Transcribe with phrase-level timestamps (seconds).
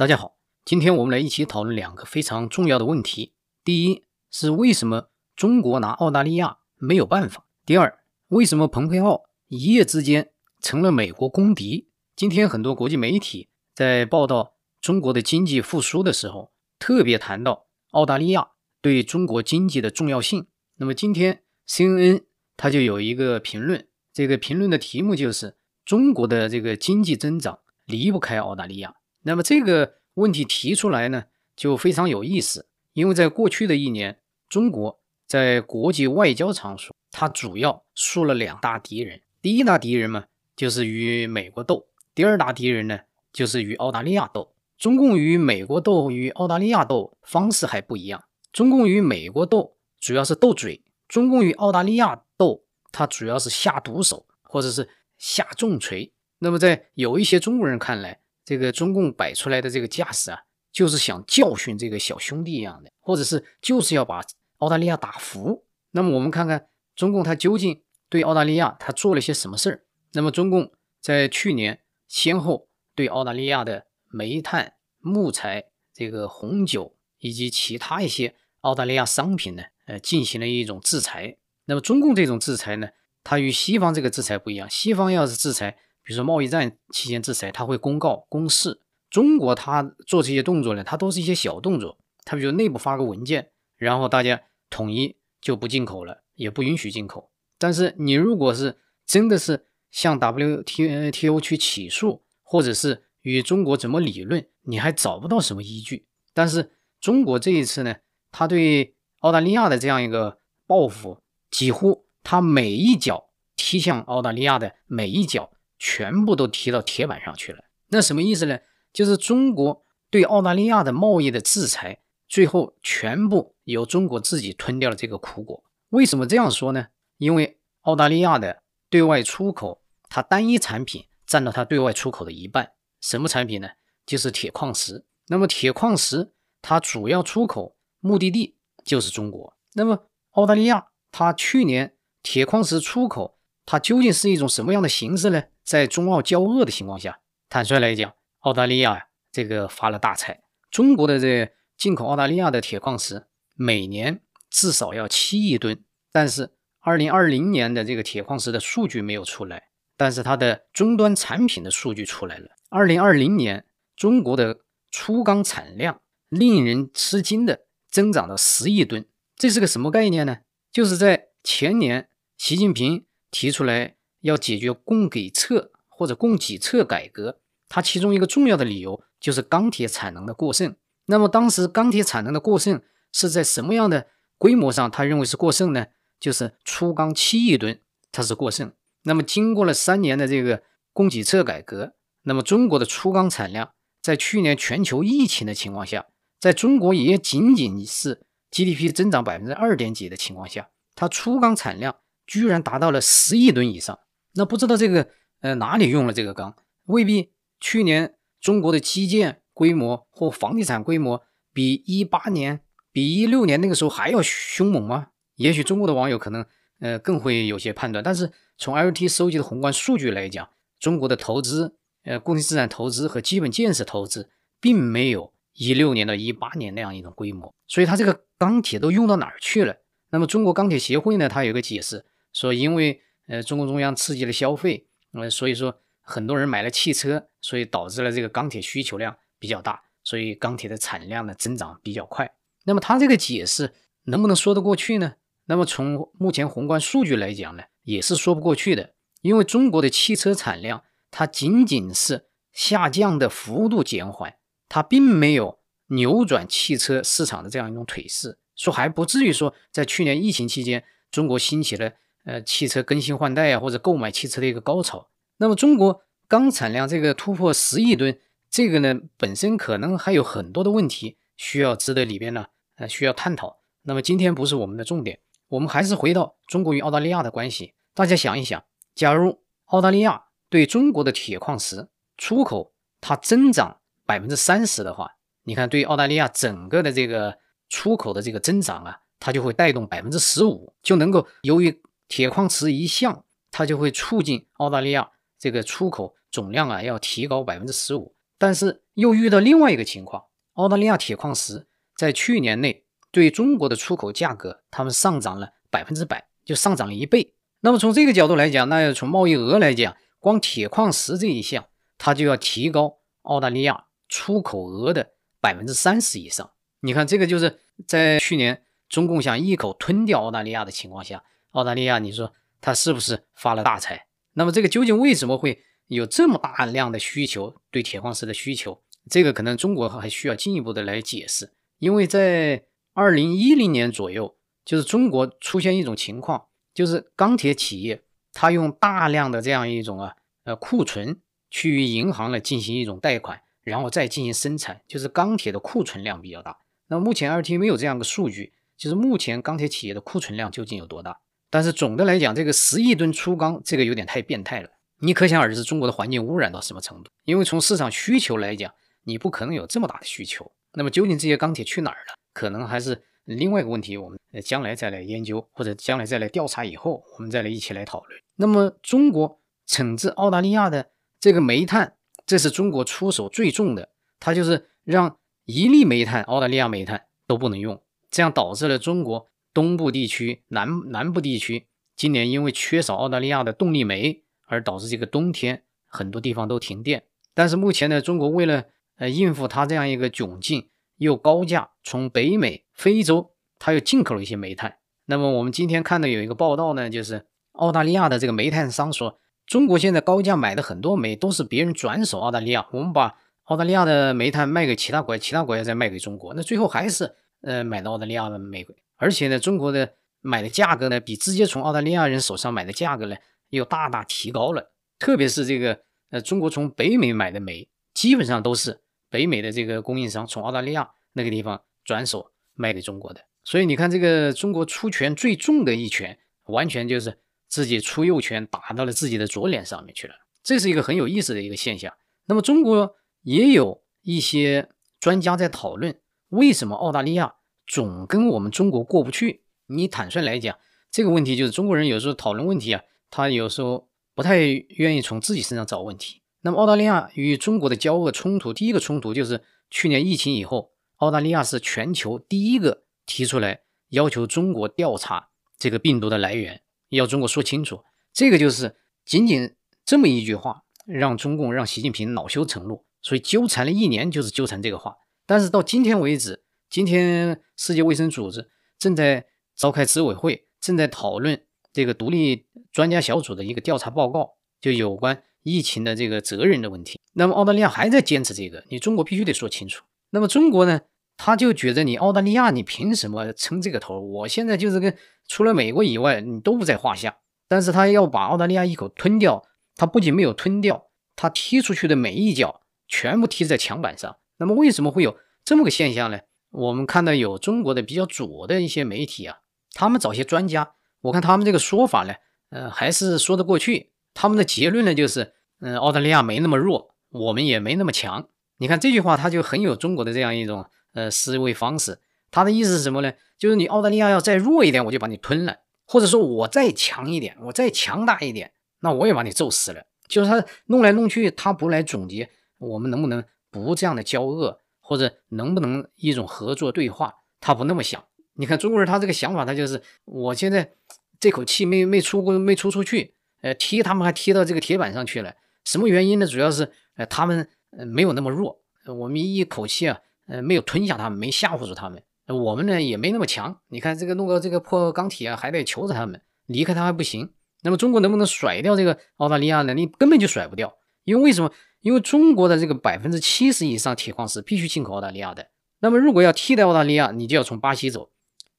[0.00, 3.34] 大家好，今天我们来一起讨论两个非常重要的问题。
[3.62, 7.46] 第一是为什么中国拿澳大利亚没有办法？
[7.66, 10.32] 第二，为什么蓬佩奥一夜之间
[10.62, 11.90] 成了美国公敌？
[12.16, 20.46] 今天很多国际媒体在报道中国的经济复苏的时候，特别谈到澳大利亚对中国经济的重要性。
[20.76, 22.22] 那么今天 CNN
[22.56, 28.94] 它就有一个评论，这个评论的题目就是中国的这个经济增长离不开澳大利亚。
[29.22, 31.24] 那么这个问题提出来呢，
[31.54, 39.20] 就非常有意思，因为在过去的一年，中国在国际外交场所，它主要树了两大敌人。
[39.42, 40.24] 第一大敌人嘛，
[40.56, 43.00] 就是与美国斗；第二大敌人呢，
[43.32, 44.52] 就是与澳大利亚斗。
[44.78, 48.24] 中共与美国斗、与澳大利亚斗方式还不一样。
[48.50, 56.10] 中共与美国斗主要是斗嘴，中共与澳大利亚斗，它主要是下毒手或者是下重锤。
[56.38, 60.40] 那么在有一些中国人看来，这个中共摆出来的这个架势啊，
[60.72, 64.24] 就是想教训这个小兄弟一样的，或者是就是要把
[64.58, 65.64] 澳大利亚打服。
[65.92, 66.66] 那么我们看看
[66.96, 69.84] 中共他究竟对澳大利亚他做了些什么事儿？
[70.14, 72.66] 那么中共在去年先后
[72.96, 81.36] 对澳大利亚的煤炭、木材、这个红酒以及其他一些澳大利亚商品呢，呃，进行了一种制裁。
[81.66, 82.88] 那么中共这种制裁呢，
[83.22, 85.78] 它与西方这个制裁不一样，西方要是制裁。
[86.10, 88.80] 比如说贸易战期间制裁，他会公告公示。
[89.08, 91.98] 中国他做这些动作呢，他都是一些小动作。
[92.24, 97.30] 他比如内部发个文件，然后大家统一就不进口了，也不允许进口。
[97.58, 106.06] 但是你如果是真的是向 WTO 去起诉，或者是与中国怎么理论，你还找不到什么依据。
[106.34, 107.94] 但是中国这一次呢，
[108.32, 111.18] 他对澳大利亚的这样一个报复，
[111.52, 115.52] 几乎他每一脚踢向澳大利亚的每一脚。
[115.80, 118.58] 全部都踢到铁板上去了，那什么意思呢？
[118.92, 125.64] 就是中国对澳大利亚的贸易的制裁，最后全部由中国自己吞掉了这个苦果。
[125.88, 126.88] 为什么这样说呢？
[127.16, 132.72] 因为澳大利亚的对外出口，它单一产品占到它对外出口的一半。
[133.00, 133.70] 什么产品呢？
[134.04, 135.06] 就是铁矿石。
[135.28, 139.56] 那么铁矿石它主要出口目的地就是中国。
[139.72, 145.44] 那么澳大利亚它去年铁矿石出口，它究竟是一种什么样的形式呢？
[145.70, 150.42] 在中澳交恶的情况下，坦率来讲，澳大利亚这个发了大财。
[150.68, 154.20] 中国的这进口澳大利亚的铁矿石每年
[154.50, 162.48] 至少要七亿吨，但是二零二零年的这个铁矿石的数据没有出来，但是它的终端产品的数据出来了。
[162.68, 163.64] 二零二零年
[163.94, 170.38] 中国的粗钢产量令人吃惊的增长到十亿吨，这是个什么概念呢？
[170.72, 173.94] 就是在前年，习近平提出来。
[174.20, 180.74] 要解决供给侧或者供给侧改革，它其中一个重要的理由就是钢铁产能的过剩。
[181.06, 182.80] 那么当时钢铁产能的过剩
[183.12, 184.06] 是在什么样的
[184.38, 184.90] 规模上？
[184.90, 185.86] 他认为是过剩呢？
[186.18, 187.80] 就是粗钢七亿吨，
[188.12, 188.72] 它是过剩。
[189.02, 193.70] 那么经过了三年的这个供给侧改革，那么中国的粗钢产量
[194.02, 196.06] 在去年全球疫情的情况下，
[196.38, 203.98] 在中国也仅仅是 GDP 增长百分之二点几的情况下，它粗钢产量居然达到了十亿吨以上。
[204.34, 205.08] 那不知道这个
[205.40, 206.54] 呃哪里用了这个钢？
[206.84, 212.60] 未必去年中国的基建规模或房地产规模比一八年、
[212.92, 215.08] 比一六年那个时候还要凶猛吗？
[215.36, 216.44] 也许中国的网友可能
[216.80, 218.02] 呃更会有些判断。
[218.02, 220.48] 但是从 LT 收集的宏观数据来讲，
[220.78, 224.30] 中国的投资呃固定资产投资和基本建设投资
[224.60, 227.54] 并没有一六年到一八年那样一种规模。
[227.66, 229.76] 所以它这个钢铁都用到哪儿去了？
[230.10, 242.34] 那么中国钢铁协会呢，它有个解释说，因为呃，中共中央刺激了消费，呃，所以说很多人买了汽车，所以导致了这个钢铁需求量比较大，所以钢铁的产量呢增长比较快。
[242.64, 243.72] 那么他这个解释
[244.06, 245.14] 能不能说得过去呢？
[245.44, 261.92] 那么从目前宏观数据来讲呢，也是说不过去的，因为中国的汽车产量它仅仅是下降的幅度减缓，它并没有扭转汽车市场的这样一种颓势，说还不至于说在去年疫情期间中国兴起了。
[262.24, 265.08] 呃，汽车更新换代啊，或者购买汽车的一个高潮。
[265.38, 268.18] 那么，中国钢产量这个突破十亿吨，
[268.50, 272.46] 这个呢本身可能还有很多的问题需要值得里边呢
[272.76, 273.60] 呃需要探讨。
[273.82, 277.74] 那么今天不是我们的重点，我们还是回到中国与澳大利亚的关系。
[277.94, 278.62] 大家想一想，
[278.94, 281.88] 假如澳大利亚对中国的铁矿石
[282.18, 287.38] 出口它增长百分之三十的话，你看对澳大利亚整个的这个
[287.70, 298.16] 出口的这个增长啊，它就会带动百分之十五，就能够由于铁矿石一项，它就会促进澳大利亚这个出口总量啊要提高百分之十五。
[298.36, 300.24] 但是，又遇到另外一个情况，
[300.54, 307.34] 澳大利亚铁矿石在去年内对中国的出口价格，他们上涨了百分之百，就上涨了一倍。
[307.60, 311.66] 那么从这个角度来讲，那要从贸易额来讲，光铁矿石这一项，
[311.96, 316.50] 它就要提高澳大利亚出口额的百分之三十以上。
[316.80, 324.06] 你看，这个就是在去年中共想一口吞掉澳大利亚的情况下，澳大利亚你说它是不是发了大财？
[324.34, 328.82] 那么这个究竟为什么会有这么大量的需求，对铁矿石的需求？
[329.08, 336.46] 这个可能中国还需要进一步的来解释，因为在二零一零年左右，就是中国出现一种情况。
[336.72, 340.14] 就是钢铁企业，它用大量的这样一种啊
[340.44, 341.20] 呃库存
[341.50, 346.58] 去银行来进行一种贷款，然后再进行生产，就是钢铁的库存量比较大。
[346.86, 351.18] 那目前 RT 没有这样的数据，就是目前钢铁企业的库存量究竟有多大？
[351.50, 354.70] 但是总的来讲，这个十亿吨粗钢这个有点太变态了。
[355.00, 357.10] 你可想而知，中国的环境污染到什么程度？
[357.24, 358.72] 因为从市场需求来讲，
[359.04, 360.50] 你不可能有这么大的需求。
[360.74, 362.14] 那么究竟这些钢铁去哪儿了？
[362.32, 363.02] 可能还是。
[363.26, 368.20] 另外一个问题，我们将来再来研究，或者将来再来调查以后，我们再来一起来讨论。
[368.36, 369.38] 那么，中国
[369.68, 371.94] 惩治澳大利亚的这个煤炭，
[372.26, 377.80] 这是中国出手最重的，它就是让一粒煤炭，澳大利亚煤炭都不能用，
[378.10, 381.66] 这样导致了中国东部地区、南南部地区
[381.96, 387.04] 今年因为缺少澳大利亚的动力煤，而导致这个冬天很多地方都停电。
[387.34, 388.64] 但是目前呢，中国为了
[388.96, 390.68] 呃应付它这样一个窘境。
[391.00, 394.76] 又高价从北美、非洲，它又进口了一些煤炭。
[395.06, 408.66] 那么我们今天看到有一个报道呢，就是澳大利亚的这个煤炭商说，中国现在高价买的很多煤都是别人转手澳大利亚，我们把澳大利亚的煤炭卖给其他国家，其他国家再卖给中国，那最后还是呃买到澳大利亚的煤。
[409.00, 413.16] 而且呢，中国的买的价格呢，比直接从澳大利亚人手上买的价格呢，
[413.48, 414.70] 又大大提高了。
[414.98, 415.80] 特别是这个
[416.10, 418.82] 呃，中国从北美买的煤，基本上都是。
[419.12, 427.18] 北美的这个供应商从澳大利亚那个地方转手卖给中国的，所以你看，这个中国出拳最重的一拳，完全就是
[427.48, 430.14] 自己出右拳打到了自己的左脸上面去了。
[430.44, 431.92] 这是一个很有意思的一个现象。
[432.26, 434.68] 那么，中国也有一些
[435.00, 435.98] 专家在讨论，
[436.28, 437.34] 为什么澳大利亚
[437.70, 439.42] 总跟我们中国过不去？
[439.68, 440.58] 你坦率来讲，
[440.90, 446.20] 这个问题就是中国人有时候讨论问题啊，他有时候不太愿意从自己身上找问题。
[446.40, 457.84] 那么，澳大利亚与中国的交恶冲突，第一个冲突就是去年疫情以后，澳大利亚是全球第一个提出来要求中国调查这个病毒的来源，要中国说清楚。
[458.12, 458.74] 这个就是
[459.04, 464.96] 仅仅这么一句话，让中共让习近平恼羞成怒，所以纠缠了一年，就是纠缠这个话。
[465.24, 466.39] 但是到今天为止，
[466.70, 469.26] 今天世界卫生组织正在
[469.56, 475.24] 召开执委会，正在讨论这个独立专家小组的一个调查报告，就有关。
[475.42, 479.82] 疫情的这个责任的问题，那么澳大利亚还在坚持这个，你中国必须得说清楚。
[480.10, 480.82] 那么中国呢，
[481.16, 483.98] 他就觉得你澳大利亚，你凭什么撑这个头？
[483.98, 484.94] 我现在就是跟
[485.26, 487.20] 除了美国以外，你都不在话下。
[487.48, 489.42] 但是他要把澳大利亚一口吞掉，
[489.74, 494.18] 他不仅没有吞掉，他踢出去的每一脚全部踢在墙板上。
[494.36, 496.20] 那么为什么会有这么个现象呢？
[496.50, 499.38] 我们看到有中国的比较左的一些媒体啊，
[499.72, 502.14] 他们找些专家，我看他们这个说法呢，
[502.50, 503.90] 呃，还是说得过去。
[504.12, 508.28] 他们的结论呢，就是，嗯，澳大利亚没那么弱，我们也没那么强。
[508.58, 512.00] 你看这句话，他就很有中国的这样一种呃思维方式。
[512.32, 513.12] 他的意思是什么呢？
[513.38, 515.54] 就是你澳大利亚要再弱一点，我就把你吞了；
[515.86, 519.84] 或者说我再强一点，我再强大一点，那我也把你揍死了。
[520.08, 522.28] 就是他弄来弄去，他不来总结，
[522.58, 527.14] 我们能不能不这样的交恶，或者能不能一种合作对话？
[527.38, 528.04] 他不那么想。
[528.34, 530.72] 你看中国人，他这个想法，他就是我现在
[531.20, 533.14] 这口气没没出过，没出出去。
[533.42, 535.32] 呃，踢他们还踢到这个铁板上去了，
[535.64, 536.26] 什么原因呢？
[536.26, 538.62] 主要是呃，他们呃没有那么弱，
[538.98, 542.02] 我们一口气啊，呃，没有吞下他们，没吓唬住他们。
[542.26, 543.60] 我们呢也没那么强。
[543.68, 547.30] 你看这个弄个这个破钢铁啊，还得求着他们，离开他还不行。
[547.62, 549.72] 那么中国能不能甩掉这个澳大利亚呢？
[549.72, 550.74] 你根本就甩不掉，
[551.10, 551.52] 因为为什么？
[551.80, 555.48] 因为中国的这个百分之七十以上铁矿石必须进口澳大利亚的。
[555.80, 558.10] 那么如果要替代澳大利亚，你就要从巴西走。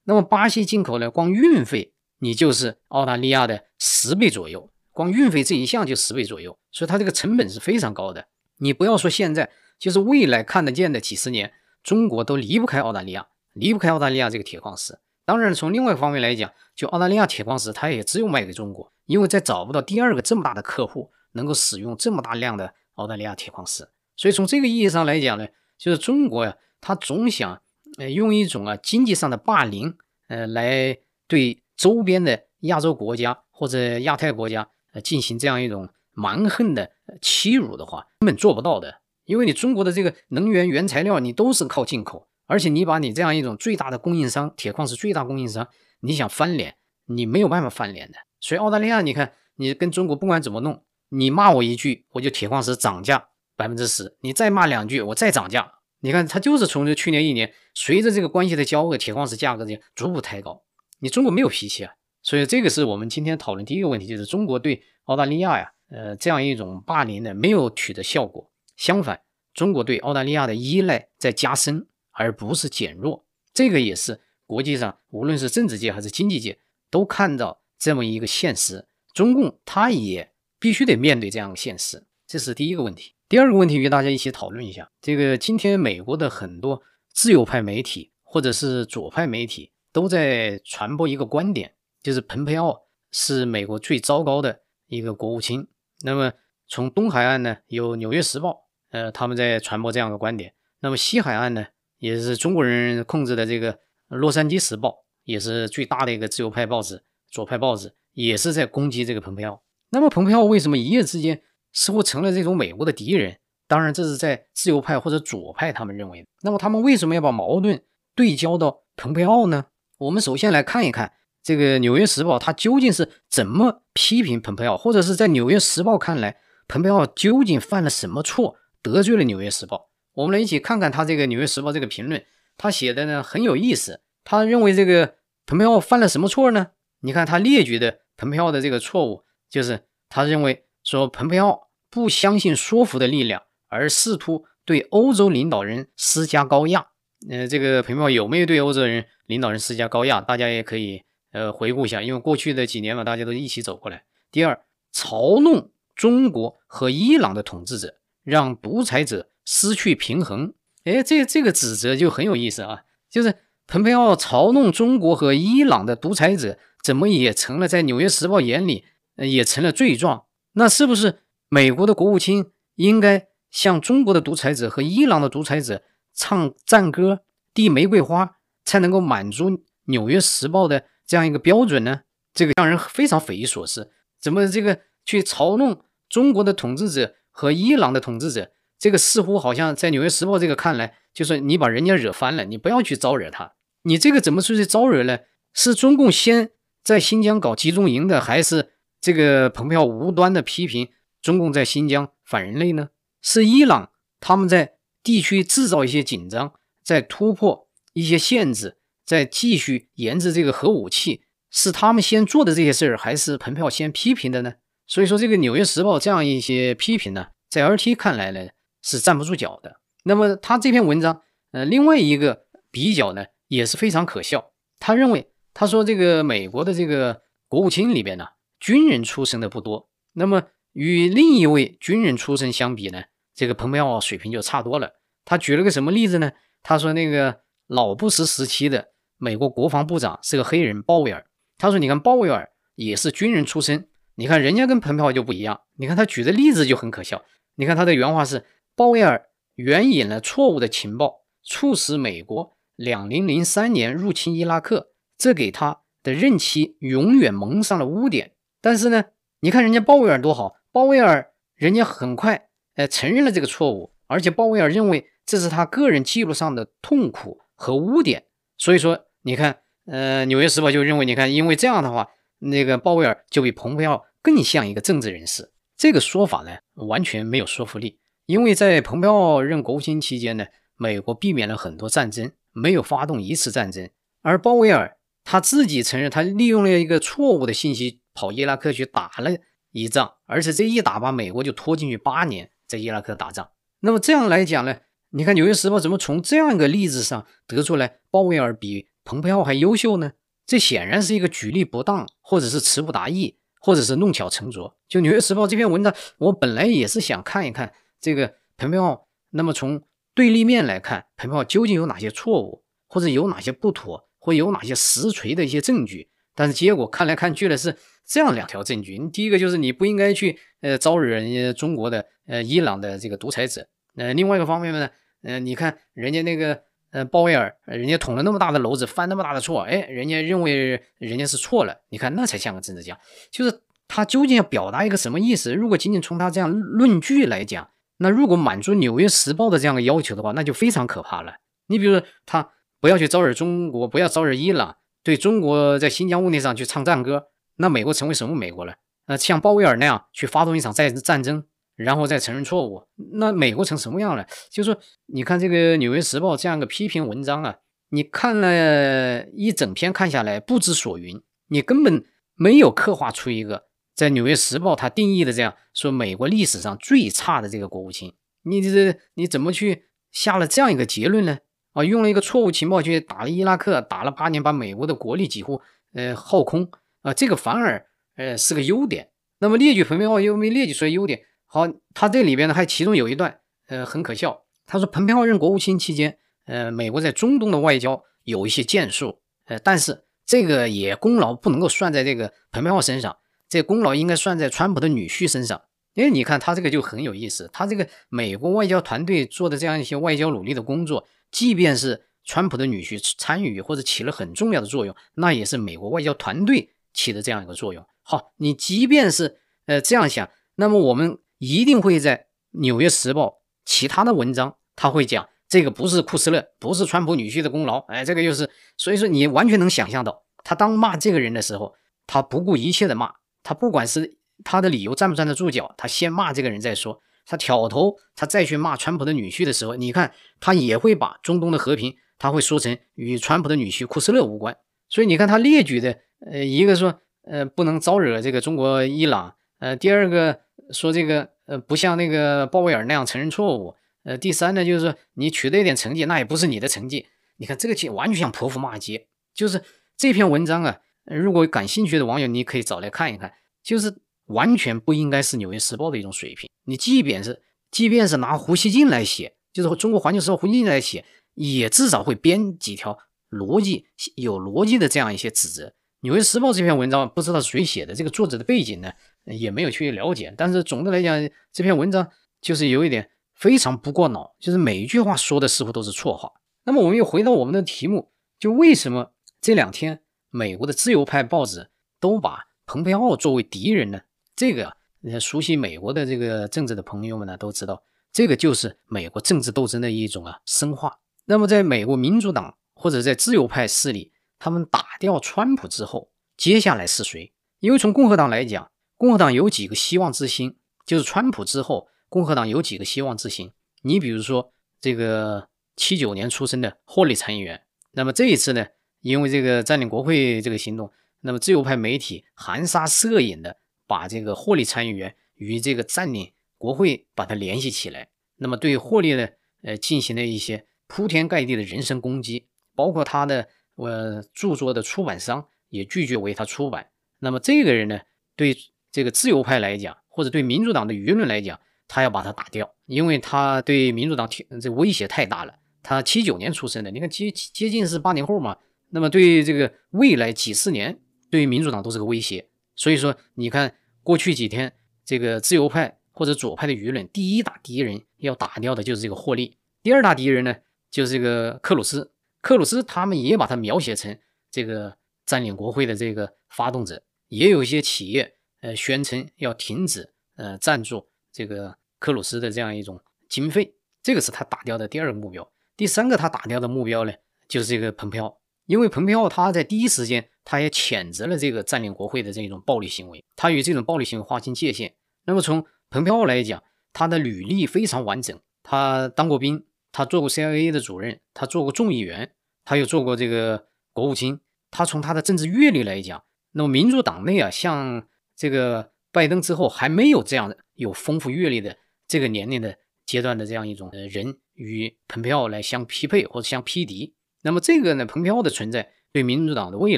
[0.04, 4.70] 那么巴西进口呢，光运费你就是澳大利亚的十倍左右。
[4.92, 8.26] 光运费这一项就十倍左右，所以它这个成本是非常高的。
[8.58, 15.00] 你不要说现在，就是未来看得见的几十年，中国都离不开澳大利亚，离不开澳大利亚这个铁矿石。
[15.24, 23.90] 当然，从另外一方面来讲，就澳大利亚铁矿石，它也只有卖给中国，因为再找不到第二个这么大的客户能够使用这么大量的澳大利亚铁矿石。
[24.16, 25.48] 所以从这个意义上来讲呢，
[25.78, 27.62] 就是中国呀，它总想
[27.98, 29.96] 呃用一种啊经济上的霸凌，
[30.28, 30.98] 呃来
[31.28, 34.70] 对周边的亚洲国家或者亚太国家。
[34.94, 39.00] 呃，进行这样一种蛮横的欺辱的话，根本做不到的。
[39.24, 45.70] 因为你中国的这个能源原材料你都是靠进口，而且你把你这样一种最大的供应商，铁矿石最大供应商，
[46.02, 48.18] 你想翻脸，你没有办法翻脸的。
[48.42, 50.84] 所以澳大利亚，你看你跟中国不管怎么弄，
[51.14, 55.74] 你骂我一句，我就铁矿石涨价百分之十，你再骂两句，我再涨价。
[56.00, 60.64] 你看，它就是从这去年一年，随着这个关系的交恶，铁矿石价格就逐步抬高。
[61.00, 68.50] 你中国没有脾气啊，所以这个是我们今天讨论第一个问题，就是中国对澳大利亚呀，呃，这样一种霸凌呢，没有取得效果。
[68.76, 69.22] 相反，
[69.54, 73.26] 中国对澳大利亚的依赖在加深，而不是减弱。
[73.54, 76.58] 这个也是国际上无论是政治界还是经济界
[76.90, 78.88] 都看到这么一个现实。
[79.14, 80.31] 中共他也
[80.62, 83.16] 必须得面对这样的现实，这是第一个问题。
[83.28, 84.92] 第二个问题，与大家一起讨论一下。
[85.02, 95.68] 这个今天美国的很多自由派媒体或者是左派媒体都在传播一个观点，就是蓬佩奥是美国最糟糕的一个国务卿。
[96.04, 96.32] 那么
[96.68, 98.52] 从东海岸呢，有《纽约时报》，
[98.92, 100.54] 呃，他们在传播这样的观点。
[100.82, 101.66] 那么西海岸呢，
[101.98, 103.74] 也是中国人控制的这个
[104.10, 104.90] 《洛杉矶时报》，
[105.24, 107.02] 也是最大的一个自由派报纸，
[107.32, 109.64] 左派报纸，也是在攻击这个蓬佩奥。
[109.92, 111.42] 那么蓬佩奥为什么一夜之间？
[111.74, 116.28] 似乎成了这种美国的敌人，当然这是在自由派或者左派他们认为的。
[116.42, 117.82] 那么他们为什么要把矛盾
[118.14, 119.68] 对焦到蓬佩奥呢？
[120.00, 129.78] 我们首先来看一看这个《纽约时报》它究竟是怎么批评蓬佩奥，或者是在《纽约时报》看来，蓬佩奥究竟犯了什么错，得罪了《纽约时报》？
[130.14, 132.22] 我们来一起看看他这个《纽约时报》这个评论，
[132.58, 134.02] 他写的呢很有意思。
[134.26, 136.72] 他认为这个蓬佩奥犯了什么错呢？
[137.00, 140.66] 你看他列举的蓬佩奥的这个错误，就是他认为。
[140.84, 146.88] 说蓬佩奥不相信说服的力量，而试图对欧洲领导人施加高压。
[147.30, 150.20] 呃，这个蓬佩奥有没有对欧洲人领导人施加高压？
[150.20, 151.04] 大家也可以
[151.34, 154.06] 呃回顾一下，因为过去的几年嘛，大家都一起走过来。
[154.32, 154.60] 第二，
[154.92, 160.56] 嘲弄中国和伊朗的统治者，让独裁者失去平衡。
[160.86, 163.36] 哎，这这个指责就很有意思啊，就是
[163.68, 168.86] 蓬佩奥嘲弄中国和伊朗的独裁者，怎么也成了在《纽约时报》眼里，
[169.30, 170.26] 也成了罪状。
[170.54, 177.22] 那是不是美国的国务卿应该向中国的独裁者和伊朗的独裁者唱赞歌、
[177.54, 179.52] 递玫瑰花，才能够满足
[179.86, 182.02] 《纽约时报》的这样一个标准呢？
[182.34, 183.92] 这个让人非常匪夷所思。
[184.20, 188.52] 怎么这个去嘲弄中国的统治者和伊朗的统治者？
[188.80, 193.54] 这个似乎好像在《纽约时报》这个看来，就是你把人家惹翻了，你不要去招惹他。
[193.84, 195.20] 你这个怎么出去招惹呢？
[195.54, 196.52] 是中共先
[196.84, 198.72] 在新疆搞集中营的，还是？
[199.02, 200.90] 这个蓬佩奥无端的批评
[201.22, 202.90] 中共在新疆反人类呢？
[203.22, 206.54] 是伊朗他们在地区制造一些紧张，
[206.84, 214.54] 在突破一些限制，在继续研制这个核武器，是他们先做的这些事儿，还是蓬佩奥先批评的呢？
[214.86, 218.50] 所以说，这个《纽约时报》这样一些批评呢，在 RT 看来呢
[218.84, 219.80] 是站不住脚的。
[220.04, 224.52] 那么他这篇文章，呃，另外一个比较呢也是非常可笑。
[224.80, 228.28] 他认为，他说这个美国的这个国务卿里边呢。
[228.62, 235.02] 军人出身的不多，那么与另一位军人出身相比呢，这个蓬佩奥水平就差多了。
[235.26, 236.32] 他举了个什么例子呢？
[236.62, 241.26] 他说那个老布什时期的美国国防部长是个黑人鲍威尔。
[241.58, 245.62] 他说你看鲍威尔也是军人出身，你看人家跟蓬佩奥就不一样。
[245.78, 247.26] 你看他举的例子就很可笑。
[247.56, 258.34] 你看他的原话是：鲍威尔援引了错误的情报，促使美国两零零三年入侵伊拉克，这给他的任期永远蒙上了污点。
[258.62, 259.06] 但是呢，
[259.40, 268.26] 你看人家鲍威尔多好，鲍威尔人家很快呃承认了这个错误，而且鲍威尔认为这是他个人记录上的痛苦和污点，
[268.58, 275.52] 所以说你看，呃，《纽约时报》就认为，你看，因为这样的话，那个鲍威尔就比蓬佩奥更像一个政治人士。
[275.78, 280.46] 这个说法呢，完全没有说服力，因为在蓬佩奥任国务卿期间呢，
[280.78, 283.90] 美国避免了很多战争，没有发动一次战争，
[284.22, 288.01] 而鲍威尔他自己承认，他利用了一个错误的信息。
[288.14, 289.32] 跑伊拉克去打了
[289.72, 293.50] 一仗，而且这一打把美国就拖进去八年，在伊拉克打仗。
[293.80, 294.78] 那么这样来讲呢，
[295.12, 300.12] 你看《纽约时报》怎么从这样一个例子上得出来鲍威尔比蓬佩奥还优秀呢？
[300.46, 304.78] 这显然是一个举例不当，或者是词不达意，或者是弄巧成拙。
[304.88, 309.82] 就《纽约时报》这篇文章，我本来也是想看一看这个蓬佩奥，那么从
[310.14, 316.11] 对立面来看，蓬佩奥究竟有哪些错误，或者有哪些不妥，或有哪些实锤的一些证据。
[316.36, 318.98] 但是结果看来看去的是这样两条证据。
[319.10, 323.68] 第一个就是你不应该去呃招惹人家中国的呃伊朗的这个独裁者。
[323.96, 324.90] 呃，另外一个方面呢，
[325.24, 326.62] 呃，你看人家那个
[326.92, 331.82] 呃鲍威尔，人家捅了那么大的篓子，犯那么大的错，哎，人家认为人家是错了。
[331.90, 332.98] 你看那才像个政治家。
[333.30, 335.54] 就是他究竟要表达一个什么意思？
[335.54, 341.36] 如果仅仅从他这样论据来讲，那如果满足《纽约时报》的这样的要求的话，那就非常可怕了。
[341.68, 347.28] 你比如说，他不要去招惹中国，不要招惹伊朗，对中国在新疆问题上去唱赞歌，
[347.58, 348.76] 那美国成为什么美国了？
[349.08, 351.44] 那像鲍威尔那样去发动一场再战争，
[351.76, 354.26] 然后再承认错误，那美国成什么样了？
[354.50, 357.58] 就是说，你看这个《纽约时报》这样一个批评文章啊，
[357.90, 362.06] 你看了一整篇看下来不知所云，你根本
[362.36, 363.66] 没有刻画出一个。
[363.94, 371.40] 在《纽约时报》他定义的这样说，美国历史上最差的这个国务卿，你这你怎么去下了这样一个结论呢？
[371.74, 375.62] 啊，用了一个错误情报去打了伊拉克，打了八年，把美国的国力几乎
[375.94, 376.70] 呃耗空
[377.02, 377.86] 啊，这个反而
[378.16, 379.10] 呃是个优点。
[379.40, 381.22] 那么列举蓬佩奥又没列举出来优点。
[381.46, 393.18] 好，他这里边呢还其中有一段呃很可笑，他说蓬佩奥任国务卿期间，呃，美国在中东的外交有一些建树，呃，但是这个也功劳不能够算在这个蓬佩奥身上。
[393.50, 395.62] 这功劳应该算在川普的女婿身上，
[395.94, 407.86] 因为你看他这个就很有意思，他这个美国外交团队做的这样一些外交努力的工作，即便是川普的女婿参与或者起了很重要的作用，那也是美国外交团队起的这样一个作用。
[408.04, 412.18] 好，你即便是呃这样想，那么我们一定会在
[412.60, 413.28] 《纽约时报》
[413.66, 421.76] 其他的文章，他会讲这个不是库斯勒，不是川普女婿的功劳，哎，这个就是，所以说你完全能想象到，他当骂这个人的时候，
[422.08, 423.14] 他不顾一切的骂。
[423.44, 427.02] 他不管是他的理由站不站得住脚，他先骂这个人再说。
[427.26, 434.58] 他挑头，他再去骂川普的女婿的时候，你看他也会把中东的和平，他会说成与川普的女婿库斯勒无关。
[434.90, 447.06] 所以你看他列举的，呃，一个说，呃，不能招惹这个中国伊朗，呃，第二个说这个，呃，不像那个鲍威尔那样承认错误，呃，第三呢，就是说你取得一点成绩，那也不是你的成绩。
[447.38, 449.64] 你看这个就完全像泼妇骂街，就是
[449.96, 450.80] 这篇文章啊。
[451.06, 453.34] 如果感兴趣的网友，你可以找来看一看，
[453.64, 456.50] 就是完全不应该是《纽约时报》的一种水平。
[456.66, 462.98] 你即便是，即便是拿胡锡进来写，就是中国环球时报胡锡进来写，也至少会编几条
[463.30, 463.86] 逻辑
[464.16, 465.68] 有逻辑的这样一些指责。
[466.02, 468.92] 《纽约时报》这篇文章不知道是谁写的，这个作者的背景呢，
[469.26, 470.34] 也没有去了解。
[470.38, 472.10] 但是总的来讲，这篇文章
[472.42, 476.32] 就是有一点非常不过脑，就是每一句话说的似乎都是错话。
[476.64, 480.02] 那么我们又回到我们的题目，就为什么这两天？
[480.34, 484.02] 美国的自由派报纸都把蓬佩奥作为敌人呢？
[484.42, 484.76] 这个
[485.20, 490.98] 熟悉美国的这个政治的朋友们呢都知道，这个就是美国政治斗争的一种啊深化。
[491.26, 497.32] 那么，在美国民主党或者在自由派势力，他们打掉川普之后，接下来是谁？
[497.60, 500.56] 因为从共和党来讲，共和党有几个希望之星，
[500.88, 503.52] 就是川普之后，共和党有几个希望之星。
[503.84, 508.66] 你比如说这个七九年出生的霍利参议员，那么这一次呢？
[509.02, 513.58] 因为这个占领国会这个行动，那么自由派媒体含沙射影的
[513.92, 519.28] 把这个霍利参议员与这个占领国会把它联系起来，那么对霍利呢，
[519.64, 526.92] 呃，进行了一些铺天盖地的人身攻击，包括他的呃著作的出版商也拒绝为他出版。
[527.20, 528.00] 那么这个人呢，
[528.38, 528.56] 对
[528.94, 534.30] 这个自由派来讲，或者对民主党的舆论来讲，他要把他打掉，因为他对民主党
[534.62, 535.56] 这威胁太大了。
[535.84, 538.58] 他七九年出生的，你看接接近是八零后嘛。
[538.92, 540.98] 那么对这个未来几十年，
[541.30, 542.48] 对于民主党都是个威胁。
[542.74, 544.74] 所以说，你看过去几天，
[545.06, 550.56] 这个自由派或者左派的舆论，第一大敌人要打掉的就是这个霍利，第二大敌人呢
[550.90, 552.12] 就是这个克鲁斯。
[552.42, 554.18] 克鲁斯他们也把他描写成
[554.50, 565.52] 这个占领国会的这个发动者，也有一些企业呃宣称要停止呃赞助这个克鲁斯的这样一种经费，这个是他打掉的第二个目标。
[565.78, 567.14] 第三个他打掉的目标呢，
[567.48, 568.40] 就是这个蓬佩奥。
[568.66, 574.96] 因为蓬佩奥他在第一时间，他也谴责了这个占领国会的这种暴力行为，他与这种暴力行为划清界限。
[575.26, 582.34] 那么从蓬佩奥来讲，他的履历非常完整，他当过兵，他做过 CIA 的主任，他做过众议员，
[582.66, 584.40] 他又做过这个国务卿。
[584.72, 586.24] 他从他的政治阅历来讲，
[586.54, 591.78] 那么民主党内啊，像这个拜登之后还没有这样的有丰富阅历的
[592.08, 597.14] 这个年龄的阶段的这样一种人与蓬佩奥来相匹配或者相匹敌。
[597.42, 599.98] 那么这个呢，蓬佩奥的存在对民主党的未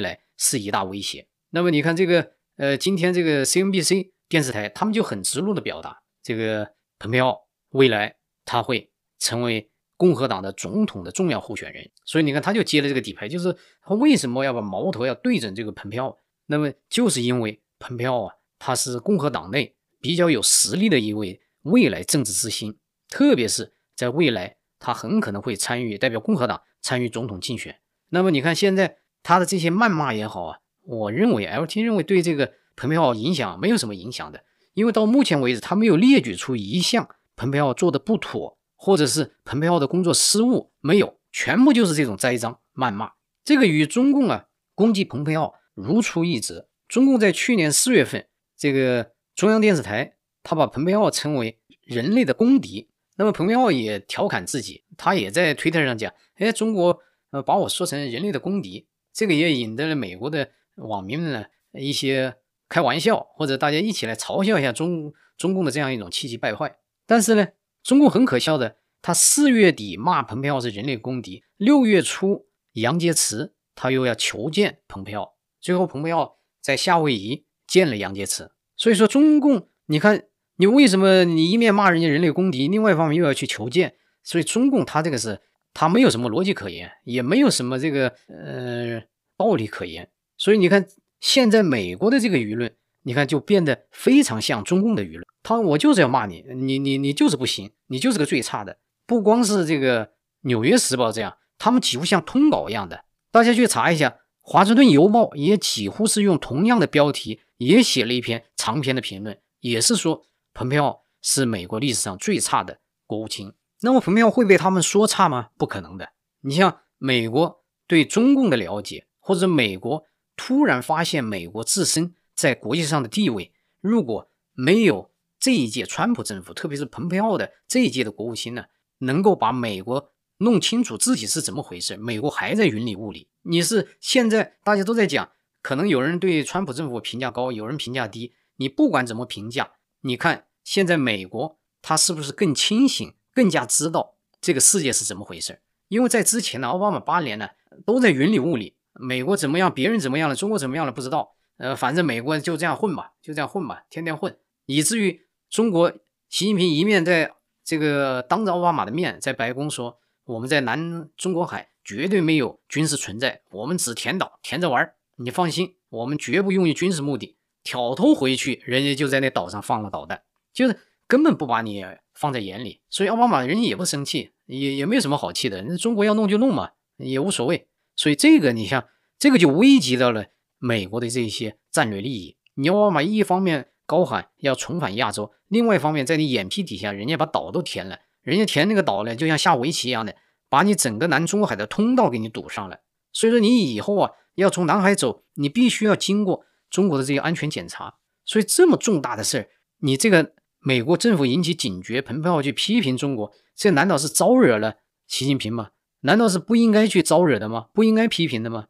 [0.00, 1.26] 来是一大威胁。
[1.50, 7.38] 那么你看这个，呃，今天这个 CNBC 电视台，他们就很直露的表达，这个蓬佩奥
[7.70, 11.90] 未来他会成为共和党的总统的重要候选人。
[12.04, 16.16] 所以你看，他就接了这个底牌，就是他为什么要把矛头要对准这个蓬佩奥？
[16.46, 26.62] 那么就是因为蓬佩奥啊，他是共和党内比较有实力的一位未来政治之星，特别是在未来，他很可能会参与代表共和党。
[26.82, 43.12] 参与总统竞选，那么你看现在他的这些谩骂也好啊，我认为 LT 认为对这个蓬佩奥影响没有什么影响的，因为到目前为止他没有列举出一项蓬佩奥做的不妥，或者是蓬佩奥的工作失误，没有，全部就是这种栽赃谩骂。
[43.42, 46.68] 这个与中共啊攻击蓬佩奥如出一辙。
[46.86, 52.90] 中共在去年四月份，这个中央电视台他把蓬佩奥称为人类的公敌。
[53.16, 56.98] 那么蓬佩奥也调侃自己，他也在推特上讲：“哎，中国
[57.30, 62.34] 呃把我说成人类的公敌。”这个也引得了美国的网民们呢一些
[62.68, 66.76] 开玩笑，或者大家一起来嘲笑一下中中共的这样一种气急败坏。
[67.06, 67.48] 但是呢，
[67.82, 78.50] 中共很可笑的，他四月底骂蓬佩奥是人类公敌，六月初杨洁篪他又要求见蓬佩奥，最后蓬佩奥在夏威夷见了杨洁篪。
[78.76, 80.24] 所以说，中共你看。
[80.56, 83.96] 你为什么你一面骂人家人类公敌，另外一方面又要去求见？
[84.22, 85.40] 所以中共他这个是
[85.74, 89.02] 他没有什么逻辑可言，也没有什么这个呃
[89.36, 90.08] 道理可言。
[90.38, 90.86] 所以你看
[91.20, 95.26] 现在美国的这个舆论，你看就变得非常像中共的舆论。
[95.42, 98.78] 他我就是要骂你，你你你就是不行，你就是个最差的。
[99.04, 100.06] 不光是这个
[100.42, 103.04] 《纽约时报》这样，他们几乎像通稿一样的。
[103.30, 104.08] 大家去查一下，
[104.40, 110.24] 《华盛顿邮报》也几乎是用同样的标题，也写了一篇长篇的评论，也是说。
[110.56, 115.50] 蓬佩奥是美国历史上最差的国务卿，那么蓬佩奥会被他们说差吗？
[115.58, 116.14] 不可能的。
[116.40, 128.64] 你像美国对中共的了解，或者美国突然发现美国自身在国际上的地位，如果没有这一届川普政府，特别是蓬佩奥的这一届的国务卿呢，
[129.00, 133.28] 能够把美国弄清楚自己是怎么回事，美国还在云里雾里。
[133.42, 139.72] 你是现在大家都在讲，可能有人对川普政府评价高，有人评价低，你不管怎么评价。
[140.00, 145.60] 你看，现在美国他是不是更清醒，更加知道这个世界是怎么回事？
[145.88, 147.48] 因为在之前呢，奥巴马八年呢
[147.84, 151.34] 都在云里雾里，美国怎么样，别人怎么样了，中国怎么样了，不知道。
[151.56, 155.90] 呃，反正美国就这样混吧，就这样混吧，天天混，以至于中国
[156.28, 167.36] 习近平一面在这个当着奥巴马的面在白宫说，我们在南中国海绝对没有军事存在，我们只填岛填着玩儿，你放心，我们绝不用于军事目的。
[167.62, 175.62] 挑头回去，人家就在那岛上放了导弹，就是根本不把你放在眼里，所以奥巴马人家也不生气，也也没有什么好气的。
[175.62, 177.68] 那中国要弄就弄嘛，也无所谓。
[177.96, 178.86] 所以这个你像
[179.18, 180.26] 这个就危及到了
[180.58, 182.36] 美国的这些战略利益。
[182.54, 190.16] 你奥巴马一方面高喊要重返亚洲，另外一方面在你眼皮底下，人家把岛都填了，人家填那个岛呢，就像下围棋一样的，
[190.48, 192.80] 把你整个南中国海的通道给你堵上了。
[193.12, 196.44] 所以说你以后啊要从南海走，你必须要经过。
[196.70, 200.32] 中国的这个安全检查，所以这么重大的事儿，你这个
[200.64, 205.70] 美国政府引起警觉，蓬佩奥去批评中国，这难道是招惹了习近平吗？
[206.00, 207.66] 难道是不应该去招惹的吗？
[207.74, 208.68] 不应该批评的吗？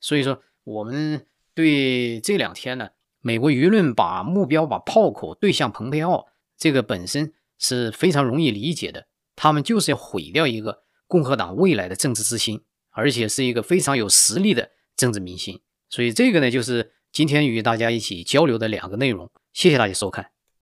[0.00, 15.60] 所以说，我们对这两天呢，美国舆论把目标、把炮口对向蓬佩奥，这个本身是非常容易理解的，他们就是要毁掉一个共和党未来的政治之星，而且是一个非常有实力的政治明星。
[15.90, 16.92] 所以这个呢，就是。
[17.12, 20.32] 今天与大家一起交流的两个内容，谢谢大家收看。